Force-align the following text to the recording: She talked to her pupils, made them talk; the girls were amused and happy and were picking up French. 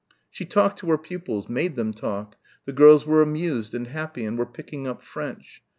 She 0.31 0.45
talked 0.45 0.79
to 0.79 0.87
her 0.87 0.97
pupils, 0.97 1.47
made 1.47 1.75
them 1.75 1.93
talk; 1.93 2.35
the 2.65 2.73
girls 2.73 3.05
were 3.05 3.21
amused 3.21 3.75
and 3.75 3.85
happy 3.85 4.25
and 4.25 4.35
were 4.35 4.47
picking 4.47 4.87
up 4.87 5.03
French. 5.03 5.61